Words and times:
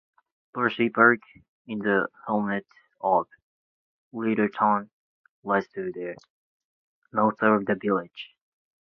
Loseley 0.57 0.91
Park, 0.91 1.19
in 1.67 1.77
the 1.77 2.07
hamlet 2.25 2.65
of 3.01 3.27
Littleton, 4.11 4.89
lies 5.43 5.67
to 5.75 5.91
the 5.91 6.15
north 7.13 7.43
of 7.43 7.67
the 7.67 7.75
village. 7.79 8.31